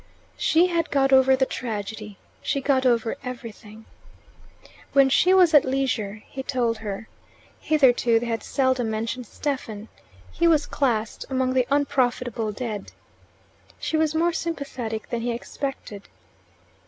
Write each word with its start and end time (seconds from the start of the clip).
She 0.39 0.65
had 0.65 0.89
got 0.89 1.13
over 1.13 1.35
the 1.35 1.45
tragedy: 1.45 2.17
she 2.41 2.59
got 2.59 2.87
over 2.87 3.17
everything. 3.23 3.85
When 4.93 5.09
she 5.09 5.31
was 5.31 5.53
at 5.53 5.63
leisure 5.63 6.23
he 6.25 6.41
told 6.41 6.79
her. 6.79 7.07
Hitherto 7.59 8.19
they 8.19 8.25
had 8.25 8.41
seldom 8.41 8.89
mentioned 8.89 9.27
Stephen. 9.27 9.89
He 10.31 10.47
was 10.47 10.65
classed 10.65 11.25
among 11.29 11.53
the 11.53 11.67
unprofitable 11.69 12.51
dead. 12.51 12.93
She 13.79 13.95
was 13.95 14.15
more 14.15 14.33
sympathetic 14.33 15.07
than 15.11 15.21
he 15.21 15.31
expected. 15.33 16.07